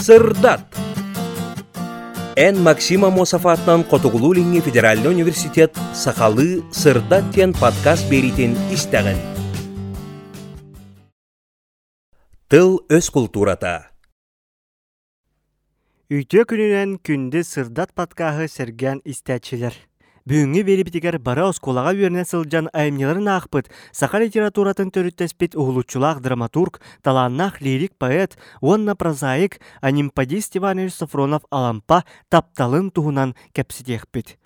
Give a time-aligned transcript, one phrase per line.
[0.00, 0.64] Сырдат.
[2.34, 9.18] Эн Максима Мосафатнан Котугулулинги Федеральный университет Сахалы Сырдат тен подкаст беритин истеген.
[12.48, 13.92] Тыл өз культурата.
[16.08, 19.76] Үйтө күнүнен күнді сырдат паткаһы серген истәчилер.
[20.28, 27.96] Бүгүнгү берибитигер бара осколага үйерне сылжан айымнеларын ақпыт, саха литературатын төрүттеспит угулучулах драматург, таланнах лирик
[27.96, 34.36] поэт, онна прозаик, анимпадист Иванович Сафронов алампа тапталын туһунан кепситехпит.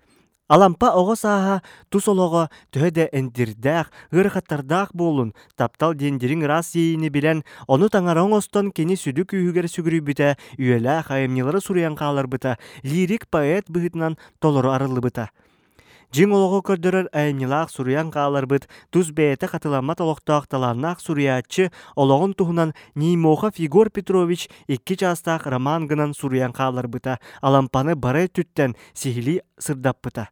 [0.47, 7.89] Алампа оҕо сааһа тус олоҕо төһө эндирдээх, ырыхаттардаах буолун, таптал диэндириң рас ийини билен, ону
[7.89, 15.31] таңароң остон кини сүдү күүһүгэр сүгүрүйбүтэ, үйэлээх айымнылары суруян кааларбыта, лирик поэт быһытынан толору арыллыбыта.
[16.15, 23.51] Жиң олоғы көрдөрөр айымнилаах суруян кааларбыт, туз бэйэтэ катыламмат олохтоох талааннаах суруячы ологун туһунан Нимоха
[23.51, 30.29] Фигор Петрович икки частаах роман гынан суруян кааларбыта, алампаны бары түттен сихили сырдаппыта.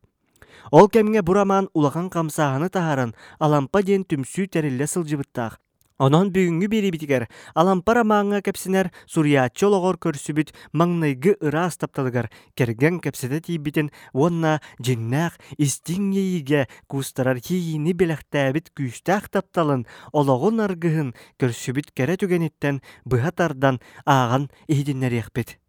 [0.71, 5.59] Ол кемге бураман улахан камсаһаны таһарын алампа диэн түмсүү терилле сылжыбыттаах.
[6.03, 12.27] Онон бүгүнгү берибитигер алампара мааңа кепсинер сурьячы ологор көрсүбүт маңнайгы ыраас тапталыгар
[12.59, 21.95] керген кепсете тийбитин уонна жиннах истиң ийиге кустарар хийини белехтээбит күүстаах тапталын ологун аргыһын көрсүбүт
[21.95, 25.62] кере түгениттен быһатардан ааган иһидиннериэхпит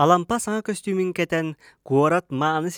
[0.00, 2.70] Алампа саңа костюмин кетен куорат мааны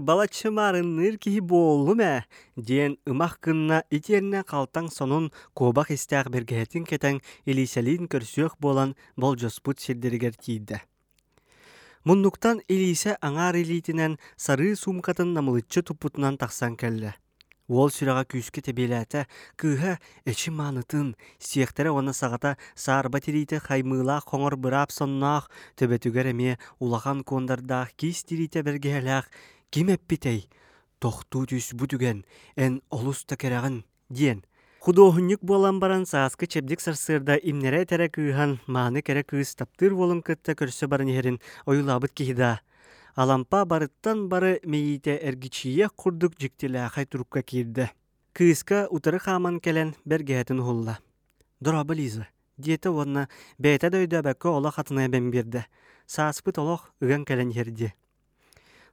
[0.00, 2.24] балачы маарынныр киһи буоллу мэ
[2.56, 10.34] диэн ымах кынна итиэрнэ калтаң сонун куобах истээх бергеһетин кетен илиселиин көрсүөх буолан болжоспут сирдеригер
[10.34, 10.82] тиидде
[12.02, 17.14] Муннуктан Илисе аңар илитинен сары сумкатын намылыччы туппутунан тахсан келле.
[17.68, 19.20] Уол сүрэҕэ күүскэ тэбиэлээтэ
[19.60, 27.20] кыыһа эчи маанытын сиэхтерэ уонна саҕата саарба тириите хаймыылаах хоҥор быраап сонноох төбөтүгэр эмиэ улахан
[27.28, 29.26] куондардаах киис тириите бэргэһэлээх
[29.68, 30.48] ким эппитэй
[30.98, 31.44] тохтуу
[31.78, 32.24] бу түгэн
[32.56, 34.40] эн олуста кэрэҕин диэн.
[34.80, 40.52] Худоохуннюк буолан баран сааскы чебдик сарсыырда имнере терэ кыыхан мааны кере кыыс таптыр болун кытта
[40.56, 42.60] көрсө барын иһерин ойулаабыт киһида
[43.18, 47.90] Алампа барыттан бары мейите эргичие курдук жиктилээхай турукка киирде.
[48.32, 51.00] Кыыска утары хаман келен бергеһетин хулла.
[51.58, 52.28] Дораба Лиза.
[52.56, 55.66] Диете онна бэйта дөйдө бәккө ола хатына бен бирде.
[56.06, 57.92] Сааспыт олох ыган келен херди.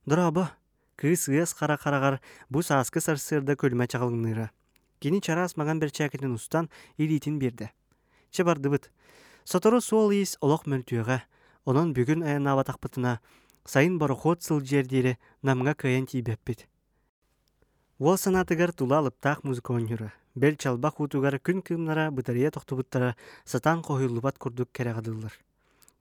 [0.08, 0.58] Дораба
[0.98, 2.18] кыыс ыас қара қарағар
[2.50, 4.50] бу сааскы сарсырда көлмә чағылныра.
[5.00, 7.70] Кини чарас маған бер чәкетин устан илитин бирде.
[8.32, 8.90] Чебардыбыт.
[9.44, 11.22] Сотору суол ис олох мөлтүөҕэ.
[11.66, 12.58] Онон бүгүн аянаа
[13.66, 16.68] сайын бароход сылжердире намга кыйын тиибеппит.
[18.00, 20.14] Уол санатыгар тула алыптаах музыка оньюра.
[20.36, 23.16] Бел чалба хутугар күн кымнара бытария тохтубуттара
[23.46, 25.34] сатан кохуйлубат курдук керегадыллар.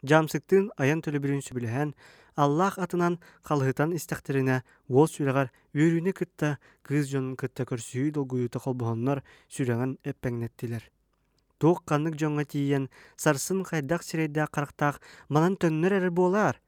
[0.03, 1.94] Жамсыктын аян төлөбүрүн сүбүлэһэн
[2.34, 9.22] Аллах атынан қалғытан истәхтеріне уол сүрәгәр үйрүне кытта кыз жонун кытта көрсүү долгуюта колбоһоннор
[9.54, 10.82] сүрәгән эппәңнеттилер.
[11.62, 14.98] Тук каннык жоңга тиен сарсын хайдак сирейдә карактак
[15.28, 16.58] манан төннөр әрі болар.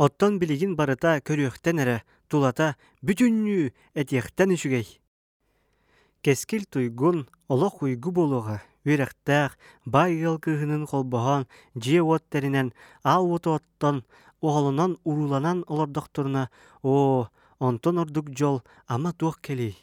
[0.00, 1.94] Оттон билигин барыта көрүөхтен эрэ
[2.32, 2.70] тулата
[3.04, 3.66] бүтүннүү
[4.00, 4.86] этиэхтен үчүгэй.
[6.24, 10.16] Кескил туйгун олох уйгу болуға үйрәхтәк бай
[10.46, 11.44] кыһынын колбоһон
[11.76, 12.72] жие уоттеринен
[13.04, 14.00] ал оттон
[14.40, 16.48] оғолунан уруланан олордохторуна
[16.82, 17.28] о
[17.58, 19.76] онтон ордук жол ама туох кели.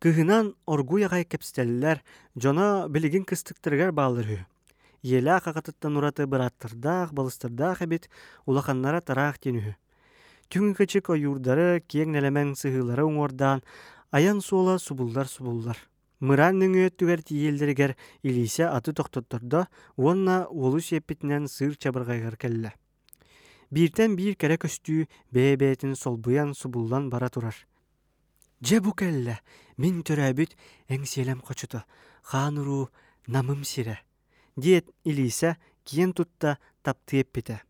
[0.00, 2.02] Кыһынан оргу ягай кепстеллер
[2.36, 4.46] жона билигин кыстыктыргар баалыры.
[5.02, 8.04] Елә қағатыттан ураты быраттырдаах, балыстырдаах әбит,
[8.46, 9.74] улаханнара тараах тенүһү.
[10.46, 13.64] Түңі кычык ойурдары кең нәләмән сыһылары оңордан,
[14.14, 15.26] аян суола субуллар.
[16.22, 22.70] Мыран нүңі өттүгер тиелдерігер илисе аты тоқтоттырда, онна олу сеппетінен сыр чабырғайғар кәллі.
[23.74, 27.56] Биртен бир кәрі көстүү бәйбәйтін солбуян субуллан бара турар.
[28.62, 29.34] Же бу кәллі,
[29.82, 30.54] мин төрәбіт
[30.86, 31.82] әңселем қочыты,
[32.22, 32.86] ханыру
[33.26, 33.98] намым сире
[34.56, 37.62] диет илисе киен тутта таптыеппите.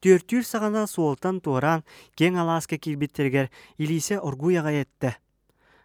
[0.00, 1.82] Төртүр сағана суолтан туоран
[2.16, 5.16] кең алааска кирбиттергер илисе оргуяга етті.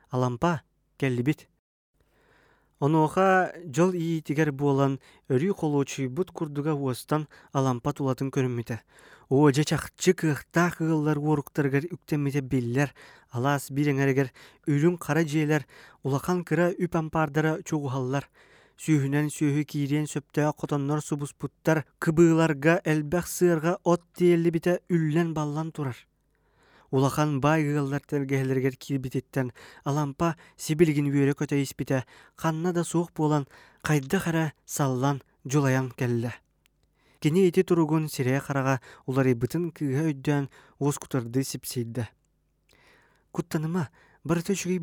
[0.09, 0.61] Алампа
[0.97, 1.47] келлибит.
[2.79, 4.99] Онуоха жол иитигер буолан
[5.29, 8.79] өрүй колуучуй бут курдуга уостан алампа тулатын көрүммите.
[9.29, 12.93] О же чакчы кыахта кыыллар уоруктаргар үктеммите биллер,
[13.31, 14.31] алаас биреңерегер
[14.67, 15.65] үрүн кара жиелер,
[16.03, 17.57] улахан кыра үп ампардара
[18.75, 25.95] чугухаллар сүүһүнэн сүүһү киириэн сөптөө хотоннор субуспуттар кыбыыларга элбэх сыарга от тиэллибите үллэн баллан турар.
[26.91, 29.51] Улахан бай ыаллар тергеһэлэригэр киирбититтен
[29.83, 32.03] алампа сибилигин үөрэ көтөйиспите
[32.35, 33.47] ханна да суох буолан
[33.83, 36.33] хайда хара саллан жулаян келле
[37.19, 40.49] кини ити туругун сирее харага уларыйбытын кыыга өйдөөн
[40.79, 42.09] уус кутарды сипсиидда
[43.31, 43.89] куттаныма
[44.23, 44.79] барыта чугей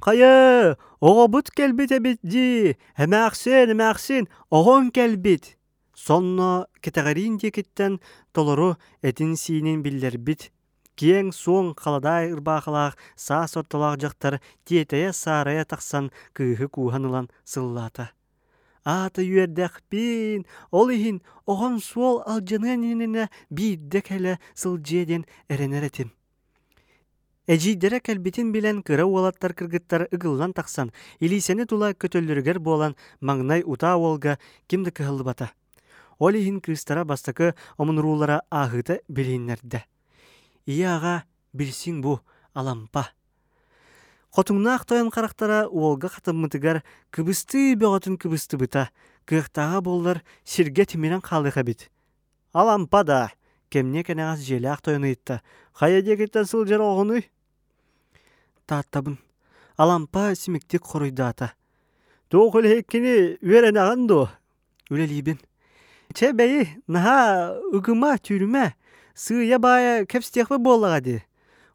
[0.00, 5.56] болу Кая, оҕобут келбит эбитди, эмээхсин, эмээхсин, оҕон келбит.
[5.94, 8.00] Сонно кетегарин диекиттен
[8.32, 10.52] толору этин сиинин биллербит.
[10.96, 18.12] Киең суон халадай ырбаахалаах саа сортолаах жактар тиетея саарая тахсан кыыһы кууһанылан сыллаата.
[18.84, 26.12] Аата юердэх пин, ол ихин оҕон суол алжаныан ининэ бииддек эле сылжиеден эренеретим.
[27.50, 34.38] Эжийдере кэлбитин билен кыра уолаттар кыргыттар ыгыллан тахсан, илисени тула көтөллөрүгер болан маңнай ута уолга
[34.68, 35.50] кимді кыһыллыбата.
[36.20, 39.82] Олихин кыстара бастакы омунруулара ахыта билиннерде.
[40.64, 42.20] Ия ага билсиң бу,
[42.54, 43.08] алампа.
[44.30, 48.92] Хотуңнаах тойон қарақтара уолга хатыммытыгар кыбысты бөгөтүн кыбысты быта,
[49.26, 51.90] кыhtаға боллар сирге тимирен қалыға бит.
[52.52, 53.32] Алампа да,
[53.70, 55.42] кемне кенегас желяах тойон ыйтта.
[55.72, 56.78] Хая дегеттен сыл жар
[58.70, 58.82] оғыны?
[58.82, 59.18] тааттабын.
[59.76, 61.54] Алампа симиктик хоруйдаата
[62.30, 64.30] туох үлехеккини үөрэнаган дуо
[64.90, 65.38] үлелиибин
[66.14, 68.74] че бэйи наха ыгыма түүрүмэ
[69.14, 71.24] сыыя баая кэпстиэхпэ буоллагади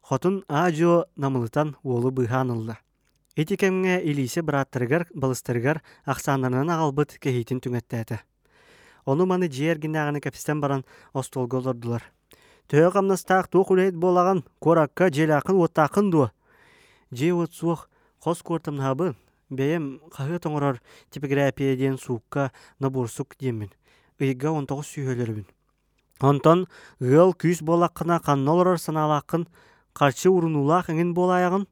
[0.00, 2.78] хотун аажо намылытан уолу быһаанылла
[3.36, 8.24] ити кемҥэ илиисе бырааттарыгар балыстарыгар ахсаанарынан агалбыт кэһиитин түҥэттээте
[9.04, 12.02] ону маны жиэр гинааганы кэпстен баран остолго олордулар.
[12.66, 16.32] Төө камнастаах туох үлэйит буолаган куоракка желаакын уоттаакын дуо.
[17.10, 17.88] Же вот суох
[18.18, 19.14] хос кортам набы
[19.50, 23.70] бэйэм хаһы тоҥорор типография диэн суукка набурсук диэммин
[24.18, 25.46] ыйга тоҕус сүүһөлөрүбүн
[26.20, 26.66] онтон
[27.00, 29.46] ыал күүс буолаккына каннолорор санаалааккын
[29.92, 31.66] карчы урунулаах эҥин буолаайаҕын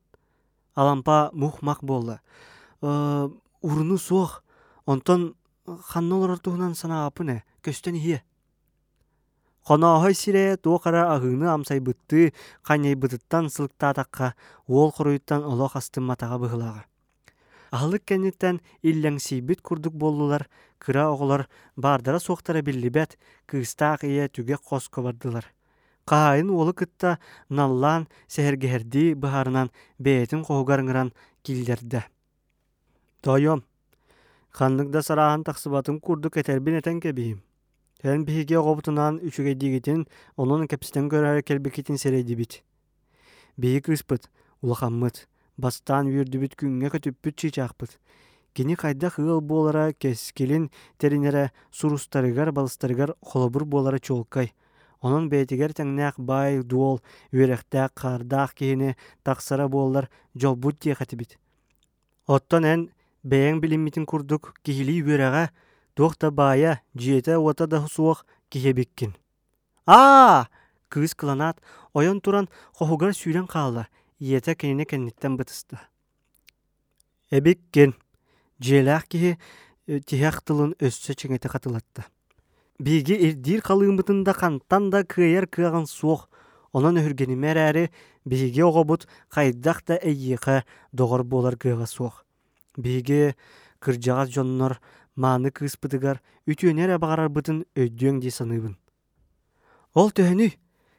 [0.75, 2.21] алампа мух мах буолла
[2.83, 3.29] «Э,
[3.63, 4.43] уруну суох
[4.87, 5.35] онтон
[9.67, 12.33] ханнолорор туһунан санааппын э көстөн ихие Хонооһой сире туохара аһыыны амсайбытты
[12.63, 14.35] хаñайбытыттан сылыктаатакка
[14.67, 16.85] уол хоруйуттан олох астымматаҕа быһылааҕа
[17.71, 25.47] Ахылык кэнниттэн иллэҥсийбит курдук боллулар кыра оҕолор баардара суохтара биллибэт кыыстаах ийэ түгэ хоско бардылар
[26.05, 27.19] Каайын уолу кытта
[27.49, 31.13] наллаан сэһэргэһэрдии быһаарынан бэйэтин хоһугарыҥыран
[31.43, 32.05] киллэрдэ.
[33.23, 33.65] Тойом,
[34.51, 37.41] ханныгда сарааһан тахсыбатын курдук этэрбин этэн кэбиһим.
[38.05, 40.05] Тэн биһиге оҕобутунан үчүгэ дигитин,
[40.37, 42.61] онон кэпстен көрөр келбекитин серейдибит.
[43.57, 44.29] Биһи кыыспыт,
[44.61, 45.25] улахаммыт,
[45.57, 47.97] бастаан үрдүбүт күңҥэ көтүппүт чиичаахпыт.
[48.53, 50.69] Кини хайда хыыл буолара кескилин
[51.01, 54.53] теринере сурустарыгар балыстарыгар холобур буолара чолкай.
[55.01, 57.01] Онон бэйтигер тәңнәк бай дуол
[57.33, 61.39] үөрехтәк қардаақ киһини тахсара буоллар жолбут тиэхэтибит.
[62.29, 62.81] Оттон эн
[63.25, 65.49] бэйэң билиммитин курдук кихили үөрэҕэ
[65.95, 69.15] Туохта бая жиэте уота да суох киһебиккин.
[69.87, 70.49] Аа!
[70.89, 71.61] Кыыс кыланаат
[71.93, 73.89] ойон туран хохугар сүүрен хаалла,
[74.19, 75.81] иете кенене кенниттен бытыста.
[77.31, 77.95] Эбиккин,
[78.61, 79.39] жиэлээх киһи
[79.87, 82.07] э, тиһэх тылын өссө чеңете катылатта.
[82.79, 86.29] Биги ирдир калыымбытында кантан да кыайар кыаган суох,
[86.73, 87.91] онон өһүргенимер әрі
[88.25, 92.25] биги оҕобут хайдах да эйиэхэ доҕор буолар кыага суох.
[92.77, 93.35] Биги
[93.85, 94.81] кырдьаҕас дьоннор
[95.23, 96.17] мааны кыыспытыгар
[96.51, 98.75] үтүөнер абаҕарарбытын өйдүөң дии саныыбын
[99.95, 100.49] ол төһөнү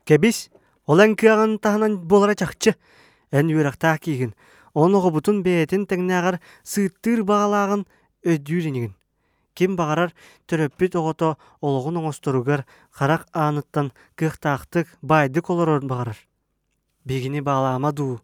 [0.08, 0.50] кэбис
[0.88, 2.76] ол эн кыаҕын таһынан буолара чахчы.
[3.32, 4.34] Эн үөрахтаах киигин
[4.74, 7.84] он оҕобутун бэйэтин тэҥнээҕар сыыттыыр баҕалааҕын
[8.30, 8.94] өйдүүринигин
[9.58, 10.12] ким бағарар
[10.48, 16.20] төрөппүт оҕото олоҕун оҥосторугар харах aanыттан кыахтаахтык байдык олорор бағарар
[17.06, 18.20] бигини баалаама дуу.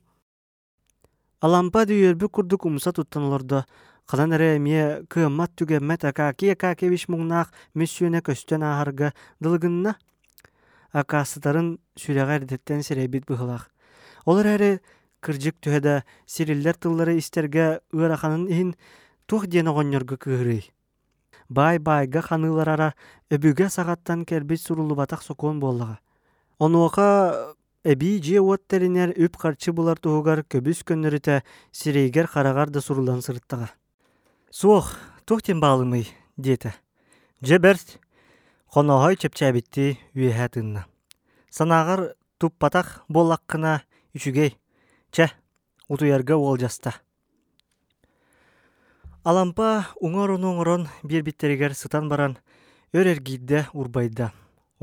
[1.42, 3.24] Алампа дүйөрбү курдук умса туттан
[4.10, 9.96] эрэ эмиэ кыаммат түгэммэт акааки акаакевич муңнаах мүссүөнэ көстөн ааһарга дылыгынна.
[10.92, 13.72] Акаастарын сүрэҕэ эрдеттен сирэйбит быһылаах
[14.26, 14.72] олар эрэ
[15.22, 18.76] кырдьык түһэдэ сириллер тыллары истерге ыараханын иһин
[19.28, 20.74] туох диэн оҕонньорго кыырый
[21.50, 22.94] бай байга ханыларара
[23.30, 26.00] өбүгэ саҕаттан кэлбит сурулубатах сокуон буоллаҕа.
[26.60, 33.70] Онуоха эбии дьиэ уоттеринер үп харчы булар туһугар көбүс көннөрүтэ сирэйгэр харагар да сурулан сырыттаҕа.
[34.52, 36.76] Суох, тухтен баалымый, диэtä.
[37.40, 38.02] Жеберт,
[38.68, 40.84] хоноһой чепчәбитти үеһә тынна.
[41.48, 43.80] Санагар туппатах боллаққына
[44.12, 44.60] үчүгей.
[45.16, 45.32] Чә,
[45.88, 47.00] утуярга олжаста.
[49.24, 52.36] Алампа уңор оңорон бирбиттеригер сытан баран
[52.92, 54.34] өрергидде урбайда.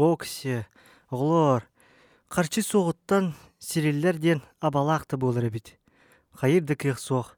[0.01, 0.65] О ксе,
[1.11, 1.69] оглор,
[2.33, 5.77] карчы соғыттан сириллер ден абалақты болыр бит.
[6.33, 7.38] Хайырды кыйық соқ.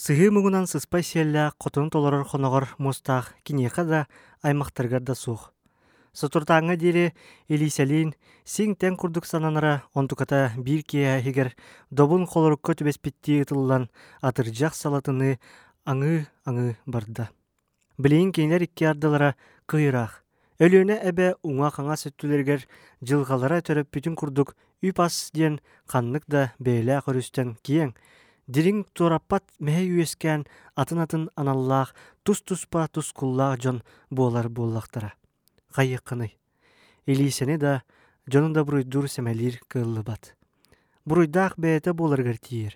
[0.00, 4.06] Сыһы мугунан сыспай сиэллээх хотон толорор хоногор мустаах киниэха да
[4.40, 5.52] аймахтаргар да суох.
[6.16, 7.12] Сотуртааңа дири
[7.52, 8.14] Элисалин
[8.48, 11.52] сиң тен курдук сананара онтуката бир киэхигер
[11.90, 13.90] добун холорукка түбеспитти ытыллан
[14.22, 15.36] атыржах салатыны
[15.84, 17.28] аңы аңы барда.
[17.98, 19.34] Билейин кейнер икки ардылара
[19.68, 20.24] кыйраах.
[20.64, 22.64] Өлүөнө эбе уңа қаңа сөттүлергер
[23.04, 25.28] жылғалара төрөп бүтүн курдук үп ас
[25.92, 27.92] ханнык да бээлэ көрүстен киең
[28.50, 30.42] Дирин тураппат мэһэ үескään
[30.74, 33.78] атын-атын аналлаах тус-туспа тускуллаах дьон
[34.10, 35.14] буолар буоллахтара.
[35.70, 36.34] Хайыккыный.
[37.06, 37.84] Илисени да
[38.26, 40.34] дьону да буруйдур сэмэлир кыыллыбат.
[41.06, 42.74] Буруйдаах бээтэ буоларгар тиир.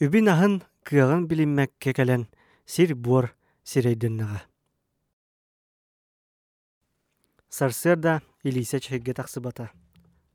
[0.00, 2.24] Үбин аһын кыагын билиммэкке кэлэн
[2.64, 4.40] сир буор сирейденнага.
[7.50, 9.68] Сарсер да Илисе чэхигге тахсыбата.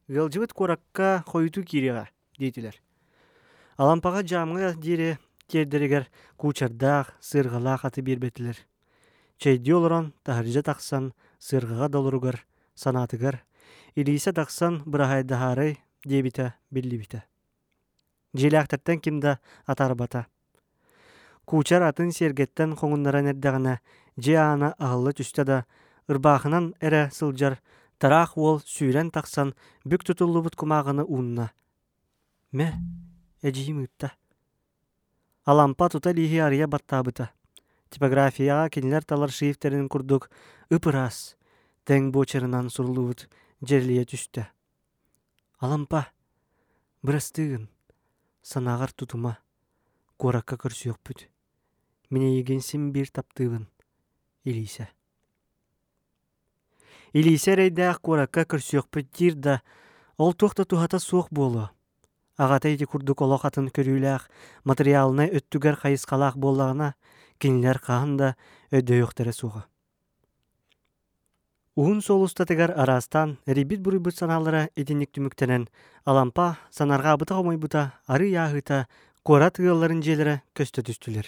[0.07, 2.84] Гылжыбыт куракка хойуту кирига, дейтилер.
[3.75, 5.17] Алампаға жамыңа дире
[5.51, 6.05] тердерегер
[6.39, 8.55] кучардаах сырғалаах аты бирбетилер.
[9.37, 11.09] Чейди олорон тахаржа тақсан
[11.43, 12.39] сырғаға долуругар
[12.79, 13.41] санатыгар
[13.95, 17.25] илисе тақсан бырахайдахарай дебита биллибита.
[18.33, 20.27] Желяқтаттан кимда атарбата.
[21.43, 23.79] Кучар атын сергеттен қоңыннара нердағына
[24.17, 25.65] же ана ағылы түсті да
[26.07, 27.59] әрі сылжар
[27.99, 29.53] тарақ ол сүйрен тақсан
[29.83, 31.51] бүк тұтылыбыт кумағыны уынна.
[32.53, 32.71] Мә,
[33.45, 34.09] эдьиимыытта
[35.45, 37.29] алампа тута лиһи арыйа баттаабыта
[37.93, 40.31] типографияға кинилер талар шрифтерин курдук
[40.73, 41.35] ыпырас
[41.85, 43.27] тең бочерынан сурулубут
[43.61, 44.47] жерлие түстө
[45.61, 46.07] алампа
[47.05, 47.69] бырастыгын
[48.41, 49.35] санагар тутума
[50.17, 51.27] куоракка көрсүөкпүт
[52.09, 53.69] мини егенсин бир таптыыбын
[54.49, 54.89] илисе
[57.13, 59.61] илисе рейдээх куоракка көрсүөкпүт диир да
[60.17, 61.69] ол туохта тухата суох буолуо
[62.35, 64.27] Ағата ити курдук олох атын көрүүлээх
[64.67, 66.95] материалына өттүгер хайыскалаах буоллаҕына
[67.39, 68.35] кинилэр хаһан да
[68.75, 69.63] өйдөйөхтэрэ суға.
[71.75, 75.67] Уһун солустатыгар арастан рибит буруйбут санаалара этинник түмүктенен
[76.03, 78.87] алампа санарға абыта омойбута ары яахыта
[79.23, 81.27] кора тыылларын желері көстө түстүлер.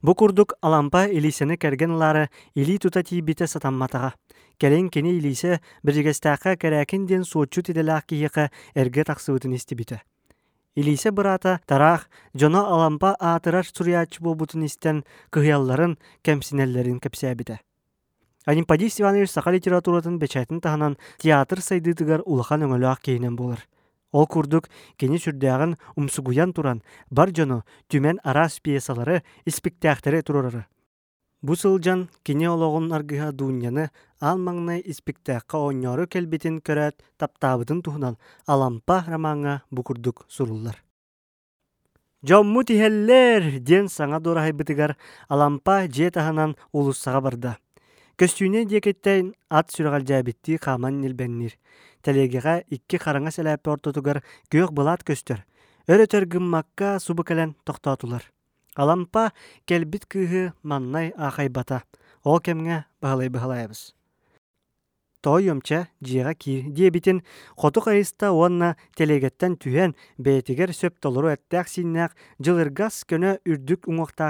[0.00, 4.12] Бу курдук алампа илисени керген лары или тута тиибите сатамматаға.
[4.58, 10.02] Кэлин кини илисе биригестээхэ кэрээкин диэн суоччу тиделээх киһиэхэ эргэ тахсыбытын истибите.
[10.76, 15.02] Илисе бырата тараах жоно алампа аатырар суруяаччы болбутун истен
[15.34, 17.58] кыһыялларын кемсинеллерин кепсээбите.
[18.46, 23.66] Олимпадис Иванович саха литературатын бечайтын таһанан театр сайдыытыгар улахан өҥөлөөх кейинен болар.
[24.12, 30.66] Ол курдук кини сүрдääҕин умсугуян туран бар жоно түмен арас пьесалары испектээхтери турарары.
[31.42, 39.04] Бу сылжан кини ологун аргыха дууньяны ал маңнай испектээхха оонньоору келбитин көрөөт таптаабытын туһунан алампа
[39.06, 40.82] романга букурдук суруллар.
[42.26, 44.96] Жомму тиһэллэр диэн саңа дураһайбытыгар
[45.28, 47.52] алампа дьиэ таһанан улуссаҕа барда.
[48.18, 51.54] Көстүүнэ диэкеттэн ат сүрэҕэлдьээбитти хааман нилбэннир.
[52.02, 55.44] Тэлегеға икки хараңа сэлээппе ортотугар күйөх былаат көстөр.
[55.88, 58.22] Өрөтөр гыммакка субы кэлэн тохтоотулар.
[58.76, 59.32] Алампа
[59.66, 61.82] келбит кыыһы маннай аахайбата.
[62.24, 63.80] Ол кемҥэ быһалай-быһалайабыз.
[63.90, 63.97] Той
[65.50, 67.22] өмче жиэҕэ киир диэбитин
[67.56, 73.86] хоту хайыста уонна телегеттен түһэн бээтигер сөп толору эттээх синнээх дьылыргас көнө үрдүк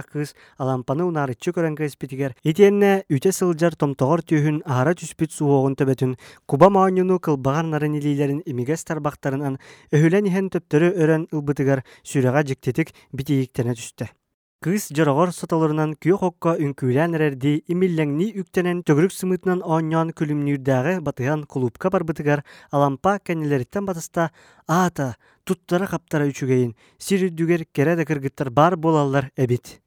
[0.09, 6.17] кыыс алампаны унаарыччы көрөн кыыспитигер итиэннэ үтэ сылдьар томтоҕор түүһүн аара түспүт суоҕун төбөтүн.
[6.47, 9.59] Куба маонньуну кылбаҕар нарын илиилэрин имигес тарбахтарынан
[9.95, 14.18] өһүлэн иһэн төптөрү өрөн ылбытыгар сүрэҕэ дьиктитик битииктене түстэ.
[14.59, 21.93] Кыз жорогор сотолорунан күйө хокко үңкүүлэн эрерди имиллэңни үктенен төгүрүк сымытынан оонньоон күлүмнүүрдääҕи батыһан клубка
[21.95, 22.43] барбытыгар
[22.75, 24.33] алампа кэннилериттен батыста
[24.67, 25.15] аата
[25.47, 27.31] туттара хаптара үчүгэйин сир
[27.73, 29.79] кере да кыргыттар бар болаллар эбит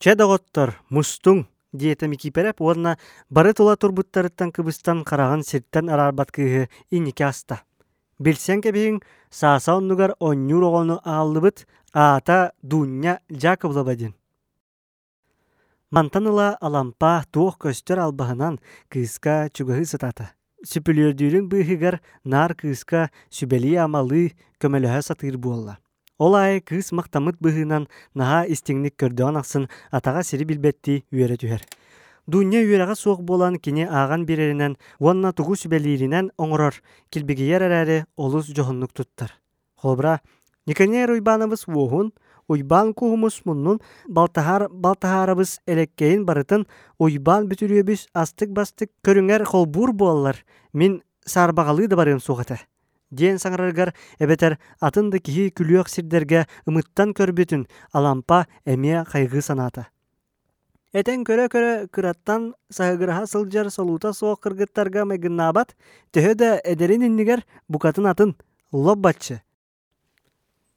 [0.00, 1.44] че доготтор мустуң
[1.76, 2.96] диэта микипереп уонна
[3.28, 7.64] бары тула турбуттарыттан кыбыстан караган сирттен арарбат кыыһы иннике аста.
[8.18, 9.02] Билсен кебиһиң
[9.40, 11.58] сааса оннугар онньуур оҕону ааллыбыт
[11.92, 12.38] аата
[12.70, 13.12] дууння
[13.42, 14.12] Жаковлабадин.
[15.94, 18.54] Мантаныла алампа туох көстөр албаһынан
[18.92, 20.26] кыыска чугаһы сытата.
[20.70, 25.74] Сүпүлүөрдүүрүн быыһыгар нар кыыска сүбели амалы көмөлөһө сатыыр буолла.
[26.18, 31.60] Ол ай кыыс мактамыт быһынан наһа истиңник көрдөөн аксын атага сири билбетти үөрэ.
[32.26, 36.74] Дунья үераға суох болан кини ааган биреринен, уонна тугу сүбелииринен оңорор,
[37.14, 39.30] килбигиер эрээри олус жоһуннук туттар.
[39.76, 40.20] Холбра
[40.66, 42.10] Никанер уйбаныбыз уохун,
[42.48, 46.66] уйбан куһумус муннун балтахар балтахарыбыз элеккейин барытын
[46.98, 50.42] уйбан бүтүрүөбүс астык бастык көрүңер холбур буоллар.
[50.72, 52.58] Мин сарбагалыы да барыым сугата.
[53.10, 59.86] диэн саҥараргар эбетер атын да киһи күлүөх сирдерге ымыттан көрбүтүн алампа эмиэ хайгыы санаата
[60.94, 65.74] Этен көрө-көрө кыраттан саһыгыраһа сылдьар солуута суох кыргыттарга майгыннаабат,
[66.14, 68.36] төһө да эдерин иннигер букатын атын
[68.72, 69.42] лоббатчы.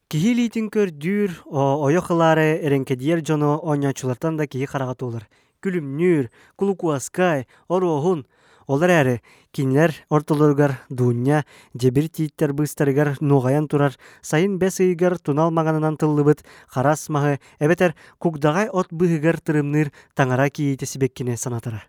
[0.10, 5.30] Киһи лиитин көрдүүр ойо хылаары эренкедиер жоно оñочулартан да киһи хараҕатуулар.
[5.62, 8.26] Күлүмнүүр, кулукуаскай, ороохун,
[8.70, 9.14] Олар әрі,
[9.50, 11.40] кинлер ортолоргар дууння
[11.74, 18.70] жебир тииттер быстарыгар нуғаян турар, сайын бәс ыйгар тунал мағанынан тыллыбыт, харас мағы, әбетер кугдағай
[18.70, 21.82] от быһыгар тырымныр таңара киейте сибеккине санатара.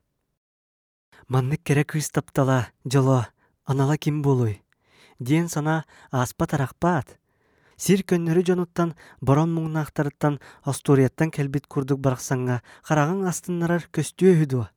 [1.28, 3.26] Маннык кере кыз таптала, жоло,
[3.66, 4.62] анала ким болуй.
[5.18, 7.18] Диен сана аспа тарақпаат.
[7.76, 14.70] Сир көннөрү жонуттан борон муңнақтарыттан Астурияттан кәлбит курдук барақсаңға қарағың астыннарар көстүө хүдуа.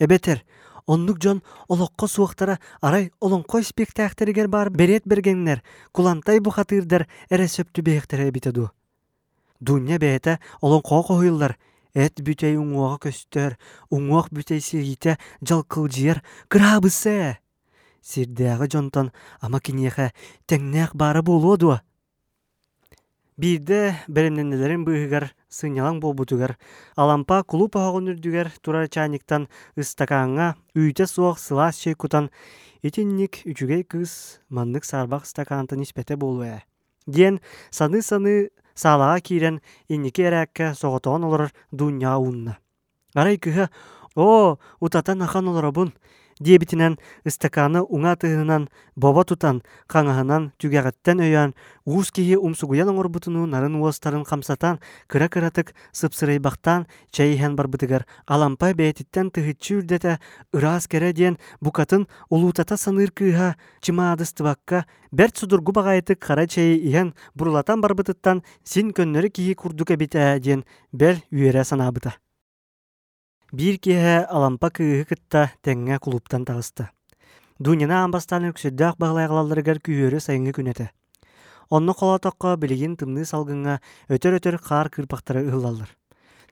[0.00, 0.42] Эбетер,
[0.90, 1.38] Оннук жон
[1.70, 8.70] олоққо суақтара арай олонқо спектактеригер бар берет бергеннер, кулантай бухатырдар эре сөптү бейхтере битеду.
[9.60, 11.54] Дунья бейте олонқо қойылдар,
[11.94, 13.54] эт бүтей уңуаға көстөр,
[13.94, 17.38] уңуақ бүтей сиргите жалқылжиер кырабысе.
[18.02, 20.10] Сирдеағы жонтон ама кинеха
[20.48, 21.78] теңнеқ бары болуоду.
[23.40, 26.58] Бирде беремненелерин быыгар сыñалаң болбутугар,
[26.92, 29.46] алампа кулуп оҕоҕун үрдүгер турар чааниктан
[29.80, 32.28] ыстакааңҥа үйте суох сылаас кутан
[32.82, 36.60] итинник үчүгэй кыз маннык саарбах стакаантан испете болуэ.
[37.08, 37.40] Диэн
[37.72, 42.58] саны-саны саалаға киирен инники эрээкке соҕотоҕон олорор дууньаа уунна.
[43.14, 43.70] Арай кыһа
[44.16, 45.94] «О, утатан ахан олоробун,
[46.40, 51.50] диэбитинэн ыстаканы уҥа тыһынан боба тутан хаҥаһынан түгэҕэттэн өйөн
[51.84, 54.80] уус киһи умсугуян оҥорбутуну нарын уостарын хамсатан
[55.10, 60.12] кыра-кыратык сыпсырайбахтаан чэйиһэн барбытыгар алампай бэйэтиттэн тыһыччы үрдэтэ
[60.56, 67.80] ыраас кере диэн букатын улуутата саныыр кыыһа чымаадыстыбакка бэрт судургу баҕайытык хара чэйи иһэн бурулатан
[67.80, 72.16] барбытыттан син көннөрү киһи курдук эбитэ диэн бэл үөрэ санаабыта.
[73.52, 76.94] Бир киһэ алампа кыыһы кытта тэҥҥэ кулуптан таҕыста.
[77.58, 80.86] Дуняна амбастан үксүддээх бағлайғалаларыгар күйөрү сайыҥҥы күнэтэ.
[81.66, 85.90] Онно холотокко билигин тымны салгыңа өтөр-өтөр хаар кырпахтары ыһылаллар.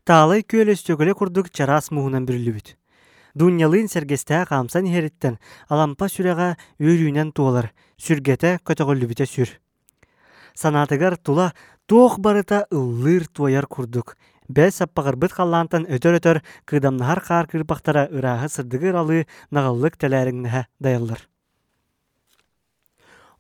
[0.03, 2.75] Таалай күөлөстөгөлө курдук чараас муһунан бүрүлүбүт.
[3.39, 5.39] Дуньялыын сергестää хаамсан иһэриттэн
[5.71, 9.55] алампа сүрэҕэ үөрүүнэн туолар, сүргэтэ көтөҕөллүбүтэ сүр.
[10.59, 11.55] Санаатыгар тула
[11.87, 14.19] туох барыта ыллыыр туояр курдук,
[14.49, 21.21] Бәс саппағырбыт қаллантан өтөр-өтөр кыдамнахар қаар кырпақтара ырааһы сырдыгыр алы нағаллык тэлээриңнэһэ дайыллар.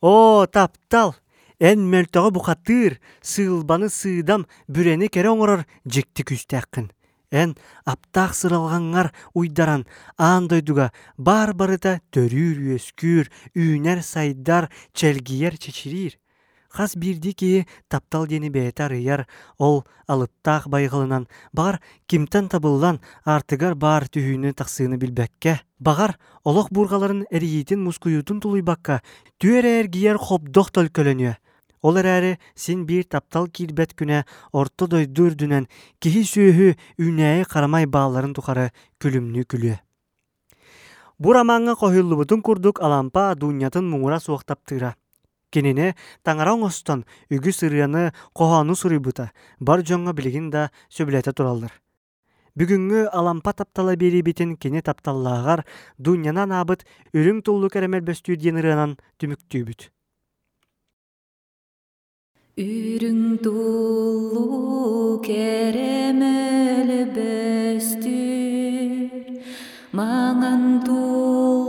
[0.00, 1.16] О, таптал!
[1.58, 6.92] Эн мөлтөҕө бухатыыр, сыылбаны сыыдам бүрени кере оҥорор жекти күстээккин.
[7.32, 13.26] Эн аптаах сыралғаңар уйдаран аан дойдуга бар барыта төрүүр үөскүүр,
[13.58, 16.14] үүнер сайдар, челгиер чечирир.
[16.78, 19.24] Хас бирди ки таптал дени бэйэтэ арыйар
[19.58, 26.14] ол алыттаах байғылынан бағар кимтен табыллан артыгар бар түһүүнү тахсыыны билбэкке бағар
[26.46, 29.00] олох бургаларын эриитин мускуютун тулуйбакка
[29.42, 31.34] түөрээр гияр хопдох төлкөлөнүө
[31.82, 35.66] Ол эрээри син бир таптал кирбет күнэ орто дүнен
[35.98, 36.68] киһи сүүһү
[37.02, 38.70] үнээи карамай бааларын тухары
[39.02, 39.78] күлүмнү күлүө.
[41.18, 44.94] Бур амаңга кохуллубутун курдук алампа дуньятын муңура суохтаптыра.
[45.50, 45.94] Кенене
[46.28, 49.30] таңара оңостон үгү сырыяны кохону суруйбута,
[49.60, 51.72] бар жоңға билигин да сөбілеті тураллар.
[52.58, 55.64] Бүгүнгү алампа таптала битин кене тапталлаагар
[55.98, 56.84] дуньянан абыт
[57.14, 59.88] үрүң туллу бөстүү диен ырынан түмүктүүбүт.
[62.58, 68.98] Үрүң туллу керемел бөстүр
[69.94, 71.67] маңан туллу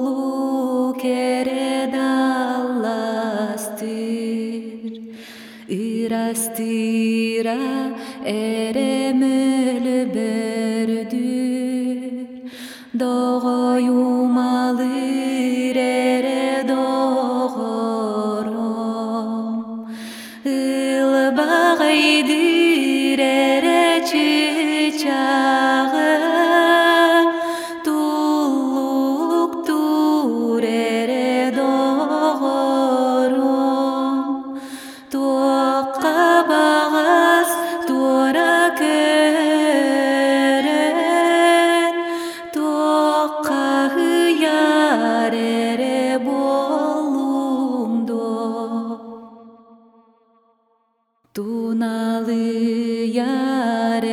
[6.30, 7.58] restira
[8.26, 11.30] eremeli berdür
[13.00, 14.84] Doğuyumalı
[51.69, 52.33] Тунаlı
[53.17, 54.05] yar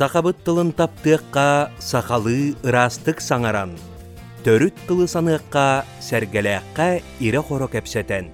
[0.00, 3.74] Сақабыт тылын таптыққа сақалы ырастык саңаран.
[4.46, 5.64] Төрүт тылы саныққа
[6.00, 6.86] сәргеләққа
[7.20, 8.30] ире хоро кепсетен.